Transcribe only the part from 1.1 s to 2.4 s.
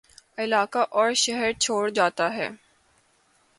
شہرچھوڑ جاتا